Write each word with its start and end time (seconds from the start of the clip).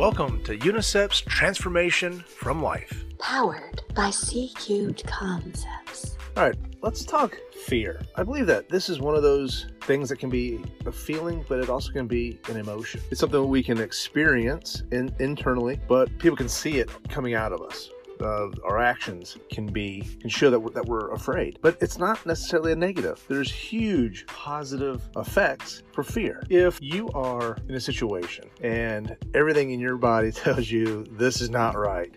Welcome 0.00 0.42
to 0.44 0.56
UNICEF's 0.56 1.20
Transformation 1.20 2.20
from 2.20 2.62
Life. 2.62 3.04
Powered 3.18 3.82
by 3.94 4.08
C 4.08 4.50
Cubed 4.56 5.06
Concepts. 5.06 6.16
All 6.38 6.44
right, 6.44 6.54
let's 6.80 7.04
talk 7.04 7.38
fear. 7.66 8.00
I 8.16 8.22
believe 8.22 8.46
that 8.46 8.70
this 8.70 8.88
is 8.88 8.98
one 8.98 9.14
of 9.14 9.22
those 9.22 9.66
things 9.82 10.08
that 10.08 10.18
can 10.18 10.30
be 10.30 10.64
a 10.86 10.90
feeling, 10.90 11.44
but 11.50 11.58
it 11.58 11.68
also 11.68 11.92
can 11.92 12.06
be 12.06 12.40
an 12.48 12.56
emotion. 12.56 13.02
It's 13.10 13.20
something 13.20 13.46
we 13.46 13.62
can 13.62 13.78
experience 13.78 14.84
in, 14.90 15.14
internally, 15.18 15.78
but 15.86 16.08
people 16.18 16.34
can 16.34 16.48
see 16.48 16.78
it 16.78 16.88
coming 17.10 17.34
out 17.34 17.52
of 17.52 17.60
us 17.60 17.90
our 18.22 18.78
actions 18.78 19.36
can 19.50 19.66
be 19.66 20.02
can 20.20 20.30
show 20.30 20.50
that 20.50 20.58
we're, 20.58 20.70
that 20.70 20.84
we're 20.86 21.10
afraid 21.12 21.58
but 21.62 21.76
it's 21.80 21.98
not 21.98 22.24
necessarily 22.26 22.72
a 22.72 22.76
negative 22.76 23.22
there's 23.28 23.50
huge 23.50 24.26
positive 24.26 25.08
effects 25.16 25.82
for 25.92 26.02
fear 26.02 26.42
if 26.48 26.78
you 26.80 27.08
are 27.10 27.56
in 27.68 27.74
a 27.74 27.80
situation 27.80 28.48
and 28.62 29.16
everything 29.34 29.70
in 29.70 29.80
your 29.80 29.96
body 29.96 30.32
tells 30.32 30.70
you 30.70 31.04
this 31.12 31.40
is 31.40 31.50
not 31.50 31.76
right 31.76 32.14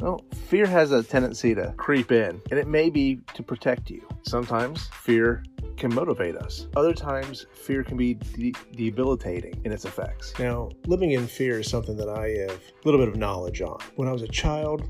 well, 0.00 0.22
fear 0.48 0.66
has 0.66 0.92
a 0.92 1.02
tendency 1.02 1.54
to 1.54 1.72
creep 1.78 2.12
in, 2.12 2.40
and 2.50 2.60
it 2.60 2.66
may 2.66 2.90
be 2.90 3.20
to 3.34 3.42
protect 3.42 3.90
you. 3.90 4.06
Sometimes 4.22 4.88
fear 4.92 5.42
can 5.76 5.94
motivate 5.94 6.36
us. 6.36 6.66
Other 6.76 6.92
times, 6.92 7.46
fear 7.52 7.82
can 7.82 7.96
be 7.96 8.14
de- 8.14 8.54
debilitating 8.74 9.60
in 9.64 9.72
its 9.72 9.84
effects. 9.84 10.34
Now, 10.38 10.70
living 10.86 11.12
in 11.12 11.26
fear 11.26 11.60
is 11.60 11.70
something 11.70 11.96
that 11.96 12.08
I 12.08 12.28
have 12.28 12.60
a 12.60 12.84
little 12.84 13.00
bit 13.00 13.08
of 13.08 13.16
knowledge 13.16 13.62
on. 13.62 13.78
When 13.96 14.08
I 14.08 14.12
was 14.12 14.22
a 14.22 14.28
child, 14.28 14.86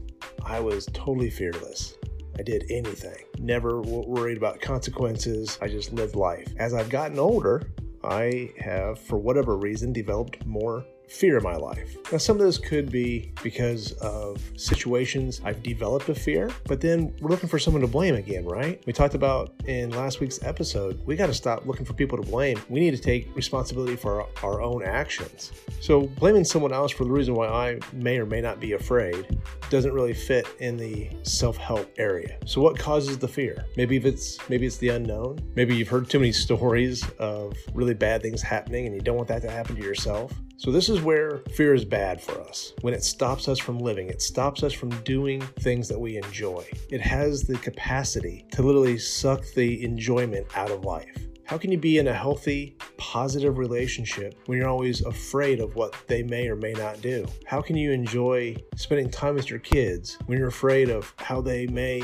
I 0.46 0.60
was 0.60 0.86
totally 0.86 1.28
fearless. 1.28 1.94
I 2.38 2.42
did 2.42 2.66
anything, 2.70 3.24
never 3.38 3.80
worried 3.80 4.36
about 4.36 4.60
consequences. 4.60 5.58
I 5.60 5.66
just 5.66 5.92
lived 5.92 6.14
life. 6.14 6.46
As 6.58 6.72
I've 6.72 6.88
gotten 6.88 7.18
older, 7.18 7.68
I 8.04 8.52
have, 8.60 9.00
for 9.00 9.18
whatever 9.18 9.56
reason, 9.56 9.92
developed 9.92 10.46
more 10.46 10.84
fear 11.08 11.38
in 11.38 11.42
my 11.42 11.56
life. 11.56 11.96
Now, 12.12 12.18
some 12.18 12.38
of 12.38 12.46
this 12.46 12.58
could 12.58 12.90
be 12.90 13.32
because 13.42 13.92
of 13.94 14.40
situations 14.56 15.40
I've 15.44 15.62
developed 15.62 16.08
a 16.08 16.14
fear, 16.14 16.50
but 16.66 16.80
then 16.80 17.14
we're 17.20 17.30
looking 17.30 17.48
for 17.48 17.58
someone 17.58 17.80
to 17.80 17.88
blame 17.88 18.14
again, 18.14 18.44
right? 18.44 18.82
We 18.86 18.92
talked 18.92 19.14
about 19.14 19.52
in 19.66 19.90
last 19.90 20.20
week's 20.20 20.42
episode, 20.42 21.04
we 21.06 21.16
got 21.16 21.26
to 21.26 21.34
stop 21.34 21.66
looking 21.66 21.86
for 21.86 21.94
people 21.94 22.18
to 22.18 22.28
blame. 22.28 22.60
We 22.68 22.80
need 22.80 22.92
to 22.92 23.00
take 23.00 23.34
responsibility 23.34 23.96
for 23.96 24.22
our, 24.22 24.28
our 24.42 24.62
own 24.62 24.84
actions. 24.84 25.52
So, 25.80 26.02
blaming 26.02 26.44
someone 26.44 26.72
else 26.72 26.92
for 26.92 27.04
the 27.04 27.10
reason 27.10 27.34
why 27.34 27.48
I 27.48 27.78
may 27.92 28.18
or 28.18 28.26
may 28.26 28.40
not 28.40 28.60
be 28.60 28.72
afraid 28.72 29.26
doesn't 29.70 29.92
really 29.92 30.14
fit 30.14 30.46
in 30.60 30.76
the 30.76 31.10
self-help 31.22 31.92
area. 31.98 32.38
So, 32.46 32.60
what 32.60 32.78
causes 32.78 33.18
the 33.18 33.28
fear? 33.28 33.64
Maybe 33.76 33.96
if 33.96 34.04
it's 34.04 34.38
maybe 34.48 34.66
it's 34.66 34.76
the 34.78 34.90
unknown. 34.90 35.38
Maybe 35.54 35.76
you've 35.76 35.88
heard 35.88 36.08
too 36.08 36.18
many 36.18 36.32
stories 36.32 37.08
of 37.18 37.54
really 37.74 37.94
bad 37.94 38.22
things 38.22 38.42
happening 38.42 38.86
and 38.86 38.94
you 38.94 39.00
don't 39.00 39.16
want 39.16 39.28
that 39.28 39.42
to 39.42 39.50
happen 39.50 39.76
to 39.76 39.82
yourself. 39.82 40.32
So, 40.56 40.70
this 40.70 40.88
is 40.88 41.00
where 41.00 41.42
fear 41.54 41.74
is 41.74 41.84
bad 41.84 42.20
for 42.20 42.40
us. 42.40 42.72
When 42.80 42.94
it 42.94 43.04
stops 43.04 43.48
us 43.48 43.58
from 43.58 43.78
living, 43.78 44.08
it 44.08 44.22
stops 44.22 44.62
us 44.62 44.72
from 44.72 44.90
doing 45.02 45.40
things 45.60 45.88
that 45.88 46.00
we 46.00 46.16
enjoy. 46.16 46.66
It 46.90 47.00
has 47.00 47.42
the 47.42 47.58
capacity 47.58 48.46
to 48.52 48.62
literally 48.62 48.98
suck 48.98 49.42
the 49.54 49.84
enjoyment 49.84 50.46
out 50.56 50.70
of 50.70 50.84
life. 50.84 51.26
How 51.46 51.56
can 51.56 51.70
you 51.70 51.78
be 51.78 51.98
in 51.98 52.08
a 52.08 52.12
healthy, 52.12 52.75
positive 52.98 53.58
relationship 53.58 54.34
when 54.46 54.58
you're 54.58 54.68
always 54.68 55.02
afraid 55.02 55.60
of 55.60 55.74
what 55.74 55.94
they 56.06 56.22
may 56.22 56.48
or 56.48 56.56
may 56.56 56.72
not 56.72 57.00
do? 57.00 57.26
How 57.46 57.60
can 57.60 57.76
you 57.76 57.92
enjoy 57.92 58.56
spending 58.76 59.10
time 59.10 59.34
with 59.34 59.50
your 59.50 59.58
kids 59.58 60.18
when 60.26 60.38
you're 60.38 60.48
afraid 60.48 60.90
of 60.90 61.12
how 61.18 61.40
they 61.40 61.66
may 61.66 62.02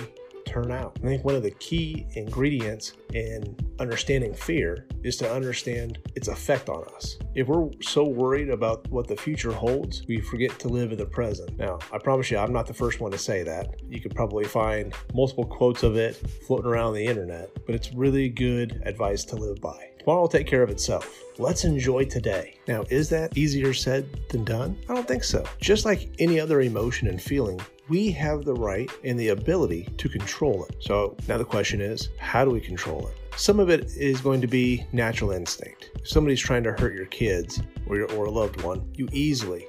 turn 0.53 0.71
out. 0.71 0.99
I 1.03 1.07
think 1.07 1.25
one 1.25 1.34
of 1.34 1.43
the 1.43 1.51
key 1.53 2.07
ingredients 2.15 2.93
in 3.15 3.57
understanding 3.79 4.34
fear 4.34 4.87
is 5.03 5.17
to 5.17 5.33
understand 5.33 5.99
its 6.15 6.29
effect 6.29 6.69
on 6.69 6.84
us. 6.95 7.19
If 7.34 7.49
we're 7.49 7.71
so 7.81 8.05
worried 8.05 8.51
about 8.51 8.89
what 8.89 9.09
the 9.09 9.17
future 9.17 9.53
holds, 9.53 10.06
we 10.06 10.21
forget 10.21 10.59
to 10.61 10.69
live 10.69 10.93
in 10.93 10.99
the 10.99 11.06
present. 11.06 11.56
Now, 11.59 11.79
I 11.93 11.99
promise 11.99 12.31
you, 12.31 12.39
I'm 12.39 12.53
not 12.53 12.67
the 12.67 12.75
first 12.75 13.01
one 13.01 13.11
to 13.12 13.19
say 13.19 13.43
that. 13.43 13.81
You 13.89 14.01
could 14.01 14.15
probably 14.15 14.45
find 14.45 14.93
multiple 15.15 15.47
quotes 15.47 15.83
of 15.83 15.97
it 15.97 16.16
floating 16.47 16.66
around 16.66 16.95
the 16.95 17.06
internet, 17.06 17.50
but 17.66 17.75
it's 17.75 17.93
really 17.93 18.28
good 18.28 18.83
advice 18.84 19.25
to 19.27 19.37
live 19.37 19.61
by. 19.61 19.91
Tomorrow 20.03 20.23
will 20.23 20.29
take 20.29 20.49
care 20.49 20.65
of 20.65 20.71
itself. 20.71 21.23
Let's 21.39 21.65
enjoy 21.65 22.07
today. 22.07 22.59
Now, 22.67 22.83
is 22.91 23.09
that 23.11 23.39
easier 23.39 23.73
said 23.73 24.05
than 24.31 24.43
done? 24.43 24.77
I 24.89 24.95
don't 24.95 25.07
think 25.07 25.23
so. 25.23 25.45
Just 25.61 25.85
like 25.85 26.11
any 26.19 26.41
other 26.41 26.61
emotion 26.61 27.07
and 27.07 27.23
feeling, 27.23 27.61
we 27.89 28.11
have 28.11 28.45
the 28.45 28.55
right 28.55 28.91
and 29.05 29.17
the 29.17 29.29
ability 29.29 29.89
to 29.99 30.09
control 30.09 30.65
it. 30.65 30.75
So 30.81 31.17
now 31.29 31.39
the 31.39 31.45
question 31.45 31.81
is, 31.81 32.09
how 32.19 32.45
do 32.45 32.51
we 32.51 32.61
control 32.61 33.07
it? 33.07 33.15
Some 33.39 33.61
of 33.61 33.71
it 33.71 33.93
is 33.97 34.21
going 34.21 34.41
to 34.41 34.49
be 34.49 34.85
natural 34.91 35.31
instinct. 35.31 35.93
If 36.01 36.09
somebody's 36.09 36.41
trying 36.41 36.65
to 36.65 36.73
hurt 36.73 36.95
your 36.95 37.07
kids 37.07 37.63
or, 37.87 37.97
your, 37.97 38.11
or 38.15 38.25
a 38.25 38.31
loved 38.31 38.61
one, 38.63 38.91
you 38.97 39.09
easily 39.13 39.69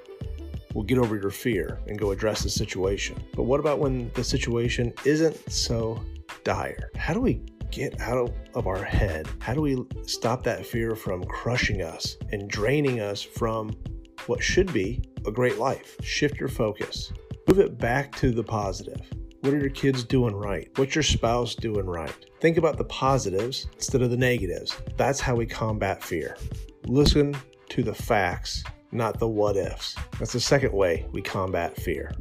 will 0.74 0.82
get 0.82 0.98
over 0.98 1.16
your 1.16 1.30
fear 1.30 1.80
and 1.86 2.00
go 2.00 2.10
address 2.10 2.42
the 2.42 2.50
situation. 2.50 3.24
But 3.36 3.44
what 3.44 3.60
about 3.60 3.78
when 3.78 4.10
the 4.16 4.24
situation 4.24 4.94
isn't 5.06 5.52
so 5.52 6.04
dire? 6.44 6.90
How 6.96 7.14
do 7.14 7.22
we 7.22 7.44
get 7.73 8.00
out 8.00 8.31
of 8.53 8.67
our 8.67 8.84
head? 8.84 9.28
How 9.39 9.53
do 9.53 9.61
we 9.61 9.84
stop 10.06 10.44
that 10.44 10.66
fear 10.66 10.95
from 10.95 11.23
crushing 11.23 11.81
us 11.81 12.17
and 12.31 12.47
draining 12.47 13.00
us 13.00 13.22
from 13.22 13.72
what 14.28 14.44
should 14.44 14.72
be 14.72 15.01
a 15.25 15.31
great 15.31 15.57
life? 15.57 15.97
Shift 16.03 16.39
your 16.39 16.50
focus. 16.50 17.11
Move 17.47 17.59
it 17.59 17.78
back 17.78 18.16
to 18.17 18.31
the 18.31 18.44
positive. 18.44 19.01
What 19.41 19.53
are 19.53 19.59
your 19.59 19.72
kids 19.72 20.03
doing 20.03 20.35
right? 20.35 20.69
What's 20.75 20.95
your 20.95 21.03
spouse 21.03 21.56
doing 21.56 21.85
right? 21.85 22.16
Think 22.39 22.57
about 22.57 22.78
the 22.78 22.85
positives 22.85 23.67
instead 23.73 24.01
of 24.01 24.11
the 24.11 24.17
negatives. 24.17 24.78
That's 24.95 25.19
how 25.19 25.35
we 25.35 25.45
combat 25.45 26.03
fear. 26.03 26.38
Listen 26.85 27.35
to 27.69 27.81
the 27.81 27.95
facts, 27.95 28.63
not 28.91 29.19
the 29.19 29.28
what 29.28 29.57
ifs. 29.57 29.95
That's 30.19 30.34
the 30.34 30.40
second 30.40 30.73
way 30.73 31.07
we 31.11 31.22
combat 31.22 31.75
fear 31.75 32.11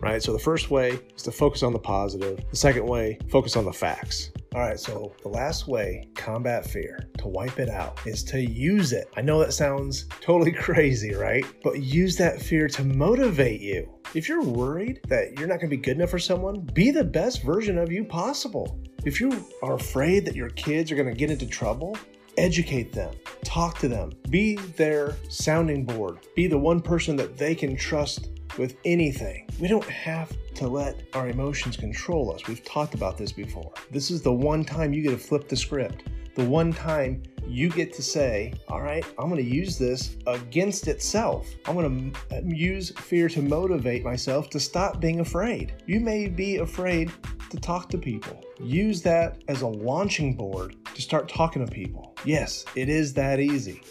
right? 0.00 0.20
So 0.20 0.32
the 0.32 0.38
first 0.38 0.70
way 0.70 0.98
is 1.16 1.22
to 1.22 1.30
focus 1.30 1.62
on 1.62 1.72
the 1.72 1.78
positive. 1.78 2.40
The 2.50 2.56
second 2.56 2.84
way, 2.84 3.18
focus 3.30 3.56
on 3.56 3.64
the 3.64 3.72
facts. 3.72 4.32
All 4.54 4.60
right, 4.60 4.78
so 4.78 5.14
the 5.22 5.30
last 5.30 5.66
way 5.66 6.10
combat 6.14 6.66
fear, 6.66 7.08
to 7.16 7.26
wipe 7.26 7.58
it 7.58 7.70
out, 7.70 8.06
is 8.06 8.22
to 8.24 8.38
use 8.38 8.92
it. 8.92 9.08
I 9.16 9.22
know 9.22 9.38
that 9.38 9.54
sounds 9.54 10.04
totally 10.20 10.52
crazy, 10.66 11.14
right? 11.14 11.46
But 11.64 11.82
use 11.82 12.16
that 12.18 12.42
fear 12.42 12.68
to 12.68 12.84
motivate 12.84 13.62
you. 13.62 13.90
If 14.14 14.28
you're 14.28 14.42
worried 14.42 15.00
that 15.08 15.38
you're 15.38 15.48
not 15.48 15.58
gonna 15.58 15.70
be 15.70 15.78
good 15.78 15.96
enough 15.96 16.10
for 16.10 16.18
someone, 16.18 16.60
be 16.74 16.90
the 16.90 17.02
best 17.02 17.42
version 17.42 17.78
of 17.78 17.90
you 17.90 18.04
possible. 18.04 18.78
If 19.06 19.22
you 19.22 19.42
are 19.62 19.74
afraid 19.74 20.26
that 20.26 20.36
your 20.36 20.50
kids 20.50 20.92
are 20.92 20.96
gonna 20.96 21.14
get 21.14 21.30
into 21.30 21.46
trouble, 21.46 21.96
educate 22.36 22.92
them, 22.92 23.14
talk 23.44 23.78
to 23.78 23.88
them, 23.88 24.12
be 24.28 24.56
their 24.76 25.16
sounding 25.30 25.86
board, 25.86 26.18
be 26.36 26.46
the 26.46 26.58
one 26.58 26.82
person 26.82 27.16
that 27.16 27.38
they 27.38 27.54
can 27.54 27.74
trust 27.74 28.28
with 28.58 28.76
anything. 28.84 29.48
We 29.60 29.68
don't 29.68 29.84
have 29.84 30.32
to 30.54 30.68
let 30.68 31.02
our 31.14 31.28
emotions 31.28 31.76
control 31.76 32.34
us. 32.34 32.46
We've 32.46 32.64
talked 32.64 32.94
about 32.94 33.18
this 33.18 33.32
before. 33.32 33.72
This 33.90 34.10
is 34.10 34.22
the 34.22 34.32
one 34.32 34.64
time 34.64 34.92
you 34.92 35.02
get 35.02 35.10
to 35.10 35.18
flip 35.18 35.48
the 35.48 35.56
script. 35.56 36.04
The 36.34 36.44
one 36.44 36.72
time 36.72 37.22
you 37.46 37.68
get 37.68 37.92
to 37.94 38.02
say, 38.02 38.54
all 38.68 38.80
right, 38.80 39.04
I'm 39.18 39.28
going 39.28 39.44
to 39.44 39.50
use 39.50 39.78
this 39.78 40.16
against 40.26 40.88
itself. 40.88 41.48
I'm 41.66 41.74
going 41.74 42.14
to 42.30 42.42
use 42.44 42.90
fear 42.90 43.28
to 43.28 43.42
motivate 43.42 44.02
myself 44.02 44.48
to 44.50 44.60
stop 44.60 45.00
being 45.00 45.20
afraid. 45.20 45.74
You 45.86 46.00
may 46.00 46.28
be 46.28 46.56
afraid 46.56 47.12
to 47.50 47.58
talk 47.58 47.90
to 47.90 47.98
people. 47.98 48.42
Use 48.60 49.02
that 49.02 49.42
as 49.48 49.60
a 49.62 49.66
launching 49.66 50.34
board 50.34 50.76
to 50.94 51.02
start 51.02 51.28
talking 51.28 51.64
to 51.66 51.70
people. 51.70 52.14
Yes, 52.24 52.64
it 52.76 52.88
is 52.88 53.12
that 53.14 53.40
easy 53.40 53.82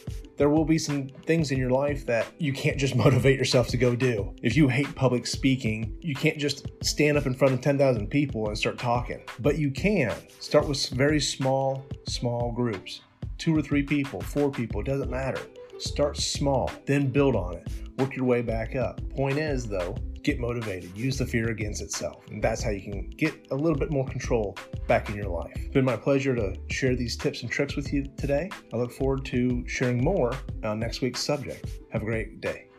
there 0.42 0.50
will 0.50 0.66
be 0.66 0.80
some 0.80 1.08
things 1.28 1.52
in 1.52 1.60
your 1.60 1.70
life 1.70 2.04
that 2.08 2.26
you 2.40 2.52
can't 2.52 2.76
just 2.76 2.96
motivate 3.06 3.38
yourself 3.38 3.68
to 3.68 3.78
go 3.78 3.96
do. 3.96 4.34
If 4.42 4.58
you 4.58 4.68
hate 4.68 4.96
public 4.96 5.28
speaking, 5.28 5.96
you 6.02 6.16
can't 6.16 6.40
just 6.40 6.68
stand 6.82 7.16
up 7.16 7.28
in 7.28 7.36
front 7.36 7.54
of 7.54 7.62
10,000 7.62 8.08
people 8.08 8.48
and 8.48 8.58
start 8.58 8.80
talking. 8.80 9.22
But 9.38 9.60
you 9.60 9.70
can 9.70 10.16
start 10.40 10.68
with 10.68 10.84
very 10.90 11.22
small, 11.22 11.86
small 12.08 12.52
groups 12.52 13.02
two 13.38 13.56
or 13.56 13.62
three 13.62 13.84
people, 13.84 14.20
four 14.22 14.50
people, 14.50 14.82
it 14.82 14.88
doesn't 14.88 15.12
matter. 15.12 15.42
Start 15.78 16.18
small, 16.18 16.72
then 16.88 17.08
build 17.08 17.36
on 17.36 17.58
it. 17.58 17.68
Work 18.00 18.16
your 18.16 18.26
way 18.26 18.42
back 18.42 18.76
up. 18.76 19.00
Point 19.12 19.38
is, 19.38 19.68
though, 19.68 19.96
get 20.24 20.40
motivated, 20.40 20.96
use 20.96 21.18
the 21.18 21.26
fear 21.26 21.50
against 21.50 21.82
itself. 21.82 22.26
And 22.30 22.44
that's 22.44 22.64
how 22.64 22.72
you 22.72 22.82
can 22.82 23.10
get 23.10 23.34
a 23.52 23.56
little 23.56 23.78
bit 23.78 23.92
more 23.92 24.06
control 24.06 24.58
back 24.88 25.10
in 25.10 25.16
your 25.16 25.28
life. 25.30 25.52
It's 25.56 25.74
been 25.74 25.86
my 25.86 25.98
pleasure 25.98 26.36
to 26.36 26.56
share 26.70 26.96
these 26.96 27.16
tips 27.16 27.42
and 27.42 27.52
tricks 27.52 27.76
with 27.76 27.92
you 27.94 28.06
today. 28.18 28.50
I 28.74 28.78
look 28.78 28.92
forward 28.92 29.26
to 29.26 29.68
sharing 29.68 30.04
more 30.04 30.34
on 30.64 30.80
next 30.80 31.02
week's 31.02 31.22
subject. 31.22 31.66
Have 31.92 32.02
a 32.02 32.06
great 32.06 32.42
day. 32.42 32.71